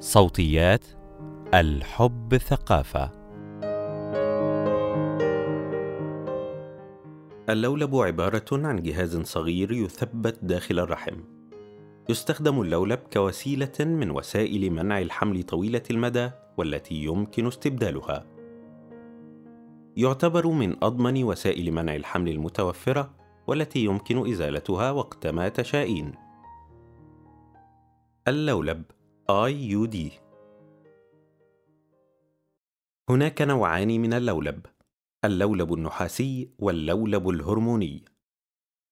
[0.00, 0.84] صوتيات
[1.54, 3.10] الحب ثقافة
[7.48, 11.20] اللولب عبارة عن جهاز صغير يثبت داخل الرحم.
[12.08, 18.26] يستخدم اللولب كوسيلة من وسائل منع الحمل طويلة المدى والتي يمكن استبدالها.
[19.96, 23.10] يعتبر من أضمن وسائل منع الحمل المتوفرة
[23.46, 26.12] والتي يمكن إزالتها وقتما تشائين.
[28.28, 28.82] اللولب
[29.30, 29.96] IUD
[33.10, 34.66] هناك نوعان من اللولب
[35.24, 38.04] اللولب النحاسي واللولب الهرموني.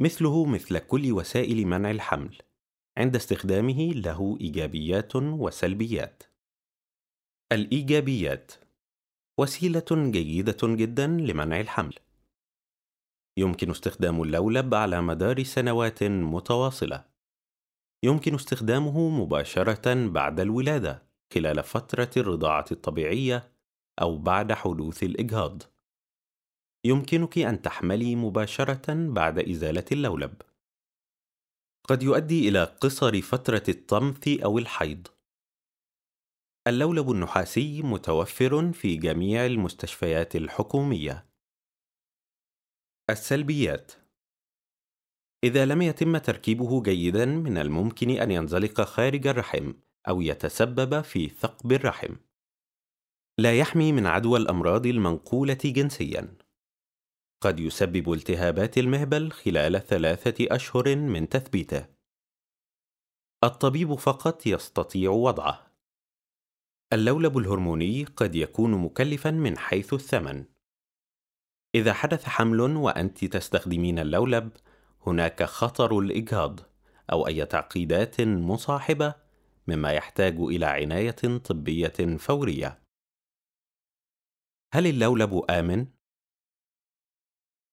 [0.00, 2.36] مثله مثل كل وسائل منع الحمل
[2.96, 6.22] عند استخدامه له إيجابيات وسلبيات.
[7.52, 8.52] الإيجابيات
[9.38, 11.94] وسيلة جيدة جدا لمنع الحمل.
[13.36, 17.11] يمكن استخدام اللولب على مدار سنوات متواصلة.
[18.04, 21.02] يمكن استخدامه مباشرة بعد الولادة
[21.34, 23.52] خلال فترة الرضاعة الطبيعية
[24.00, 25.62] أو بعد حدوث الإجهاض.
[26.84, 30.42] يمكنك أن تحملي مباشرة بعد إزالة اللولب.
[31.88, 35.08] قد يؤدي إلى قصر فترة الطمث أو الحيض.
[36.66, 41.26] اللولب النحاسي متوفر في جميع المستشفيات الحكومية.
[43.10, 44.01] السلبيات
[45.44, 49.72] إذا لم يتم تركيبه جيدا من الممكن أن ينزلق خارج الرحم
[50.08, 52.16] أو يتسبب في ثقب الرحم
[53.38, 56.36] لا يحمي من عدوى الأمراض المنقولة جنسيا
[57.42, 61.86] قد يسبب التهابات المهبل خلال ثلاثة أشهر من تثبيته.
[63.44, 65.72] الطبيب فقط يستطيع وضعه.
[66.92, 70.44] اللولب الهرموني قد يكون مكلفا من حيث الثمن.
[71.74, 74.50] إذا حدث حمل وأنت تستخدمين اللولب،
[75.06, 76.60] هناك خطر الإجهاض
[77.12, 79.14] أو أي تعقيدات مصاحبة
[79.68, 82.82] مما يحتاج إلى عناية طبية فورية.
[84.74, 85.86] هل اللولب آمن؟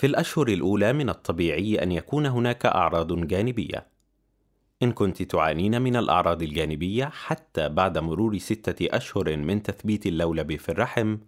[0.00, 3.86] في الأشهر الأولى من الطبيعي أن يكون هناك أعراض جانبية.
[4.82, 10.68] إن كنت تعانين من الأعراض الجانبية حتى بعد مرور ستة أشهر من تثبيت اللولب في
[10.68, 11.18] الرحم،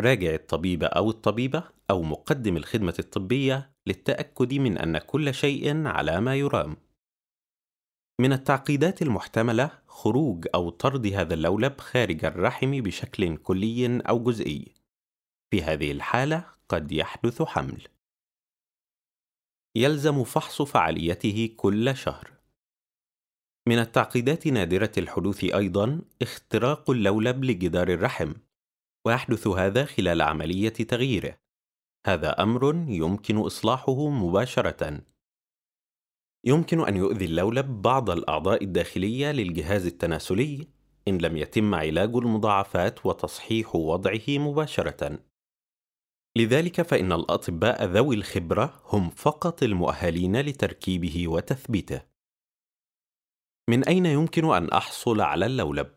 [0.00, 6.36] راجع الطبيب أو الطبيبة أو مقدم الخدمة الطبية للتأكد من أن كل شيء على ما
[6.36, 6.76] يرام.
[8.20, 14.74] من التعقيدات المحتملة خروج أو طرد هذا اللولب خارج الرحم بشكل كلي أو جزئي.
[15.50, 17.88] في هذه الحالة قد يحدث حمل.
[19.76, 22.40] يلزم فحص فعاليته كل شهر
[23.68, 28.32] من التعقيدات نادرة الحدوث أيضا اختراق اللولب لجدار الرحم
[29.06, 31.38] ويحدث هذا خلال عملية تغييره
[32.06, 35.00] هذا أمر يمكن إصلاحه مباشرة
[36.44, 40.68] يمكن أن يؤذي اللولب بعض الأعضاء الداخلية للجهاز التناسلي
[41.08, 45.18] إن لم يتم علاج المضاعفات وتصحيح وضعه مباشرة
[46.36, 52.02] لذلك فإن الأطباء ذوي الخبرة هم فقط المؤهلين لتركيبه وتثبيته.
[53.70, 55.90] من أين يمكن أن أحصل على اللولب؟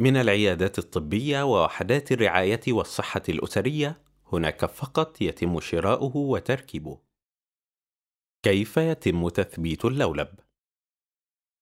[0.00, 6.98] من العيادات الطبية ووحدات الرعاية والصحة الأسرية هناك فقط يتم شراؤه وتركيبه.
[8.42, 10.28] كيف يتم تثبيت اللولب؟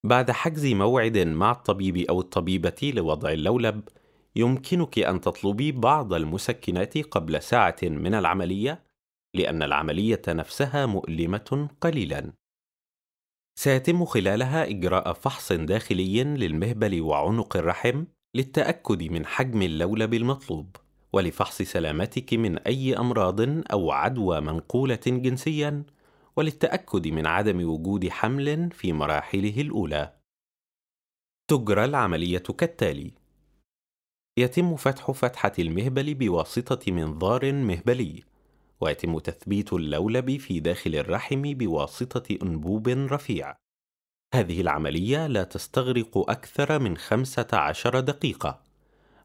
[0.04, 3.88] بعد حجز موعد مع الطبيب أو الطبيبة لوضع اللولب،
[4.36, 8.84] يمكنك أن تطلبي بعض المسكنات قبل ساعة من العملية
[9.36, 12.32] لأن العملية نفسها مؤلمة قليلا.
[13.58, 18.04] سيتم خلالها إجراء فحص داخلي للمهبل وعنق الرحم
[18.36, 20.76] للتأكد من حجم اللولب المطلوب
[21.18, 23.40] ولفحص سلامتك من أي أمراض
[23.72, 25.82] أو عدوى منقولة جنسيا
[26.36, 30.12] وللتأكد من عدم وجود حمل في مراحله الأولى.
[31.50, 33.12] تجرى العملية كالتالي:
[34.38, 38.22] يتم فتح فتحة المهبل بواسطة منظار مهبلي
[38.80, 43.56] ويتم تثبيت اللولب في داخل الرحم بواسطة أنبوب رفيع
[44.34, 48.67] هذه العملية لا تستغرق أكثر من 15 دقيقة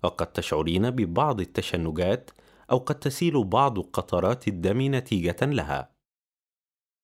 [0.04, 2.32] وقد تشعرين ببعض التشنجات
[2.72, 5.94] أو قد تسيل بعض قطرات الدم نتيجة لها.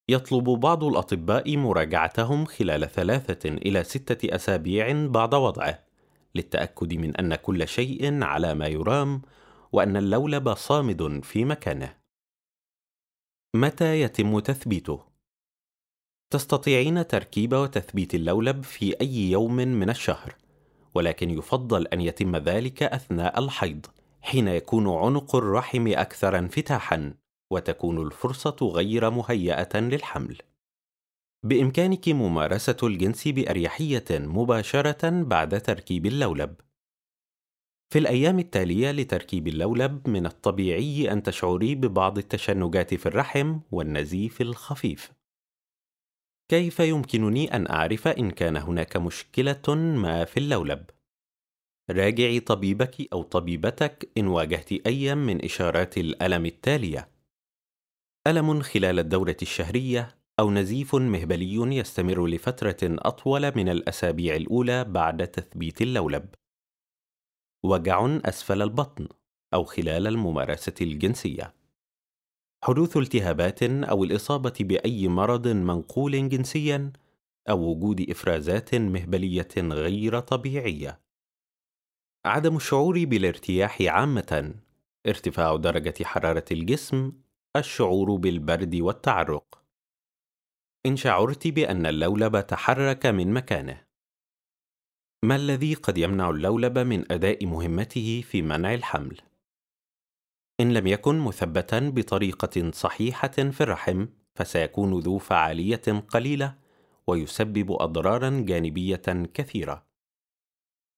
[0.10, 5.86] يطلب بعض الأطباء مراجعتهم خلال ثلاثة إلى ستة أسابيع بعد وضعه
[6.36, 9.22] للتأكد من أن كل شيء على ما يرام
[9.72, 11.96] وأن اللولب صامد في مكانه.
[13.56, 15.04] متى يتم تثبيته؟
[16.34, 20.36] تستطيعين تركيب وتثبيت اللولب في أي يوم من الشهر.
[20.94, 23.86] ولكن يفضل أن يتم ذلك أثناء الحيض
[24.22, 27.14] حين يكون عنق الرحم أكثر انفتاحا
[27.52, 30.38] وتكون الفرصة غير مهيئة للحمل
[31.44, 36.56] بإمكانك ممارسة الجنس بأريحية مباشرة بعد تركيب اللولب.
[37.90, 45.12] في الأيام التالية لتركيب اللولب من الطبيعي أن تشعري ببعض التشنجات في الرحم والنزيف الخفيف.
[46.50, 50.90] كيف يمكنني أن أعرف إن كان هناك مشكلة ما في اللولب؟
[51.90, 57.10] راجعي طبيبك أو طبيبتك إن واجهت أي من إشارات الألم التالية:
[58.28, 65.82] ألم خلال الدورة الشهرية أو نزيف مهبلي يستمر لفترة أطول من الأسابيع الأولى بعد تثبيت
[65.82, 66.30] اللولب.
[67.66, 69.08] وجع أسفل البطن
[69.54, 71.59] أو خلال الممارسة الجنسية.
[72.64, 76.94] حدوث التهابات أو الإصابة بأي مرض منقول جنسيا
[77.50, 81.00] أو وجود إفرازات مهبلية غير طبيعية.
[82.26, 84.56] عدم الشعور بالارتياح عامة،
[85.08, 87.12] ارتفاع درجة حرارة الجسم،
[87.56, 89.64] الشعور بالبرد والتعرق.
[90.86, 93.86] إن شعرت بأن اللولب تحرك من مكانه.
[95.24, 99.22] ما الذي قد يمنع اللولب من أداء مهمته في منع الحمل؟
[100.60, 106.56] إن لم يكن مثبتا بطريقة صحيحة في الرحم فسيكون ذو فعالية قليلة
[107.08, 109.86] ويسبب أضرارا جانبية كثيرة.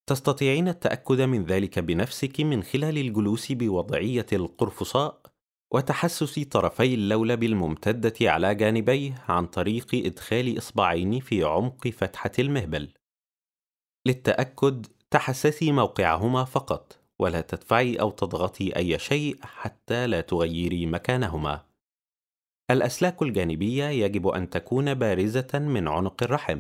[0.08, 5.22] تستطيعين التأكد من ذلك بنفسك من خلال الجلوس بوضعية القرفصاء
[5.72, 12.94] وتحسس طرفي اللولب الممتدة على جانبيه عن طريق إدخال إصبعين في عمق فتحة المهبل.
[14.06, 21.66] للتأكد تحسسي موقعهما فقط ولا تدفعي أو تضغطي أي شيء حتى لا تغيري مكانهما.
[22.72, 26.60] الأسلاك الجانبية يجب أن تكون بارزة من عنق الرحم.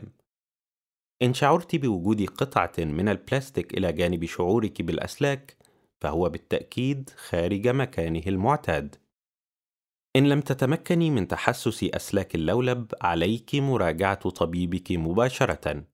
[1.21, 5.57] إن شعرت بوجود قطعة من البلاستيك إلى جانب شعورك بالأسلاك،
[6.01, 8.95] فهو بالتأكيد خارج مكانه المعتاد.
[10.15, 15.90] إن لم تتمكني من تحسس أسلاك اللولب، عليك مراجعة طبيبك مباشرة.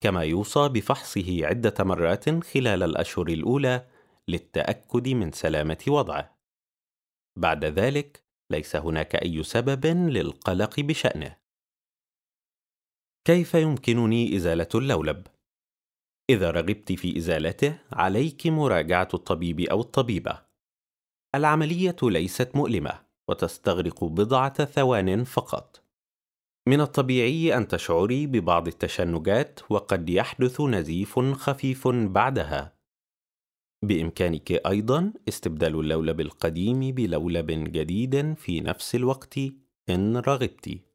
[0.00, 3.86] كما يوصى بفحصه عدة مرات خلال الأشهر الأولى
[4.28, 6.38] للتأكد من سلامة وضعه.
[7.36, 11.36] بعد ذلك، ليس هناك أي سبب للقلق بشأنه.
[13.24, 15.26] كيف يمكنني إزالة اللولب؟
[16.30, 20.42] إذا رغبت في إزالته، عليك مراجعة الطبيب أو الطبيبة.
[21.34, 25.87] العملية ليست مؤلمة، وتستغرق بضعة ثوان فقط.
[26.68, 32.72] من الطبيعي أن تشعري ببعض التشنجات وقد يحدث نزيف خفيف بعدها.
[33.82, 39.38] بإمكانك أيضا استبدال اللولب القديم بلولب جديد في نفس الوقت
[39.90, 40.87] إن رغبتِ.